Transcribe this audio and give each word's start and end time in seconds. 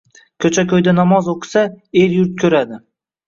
Ko‘cha-ko‘yda 0.43 0.93
namoz 0.99 1.29
o‘qisa— 1.33 1.63
el-yurt 2.05 2.33
ko‘radi. 2.45 2.81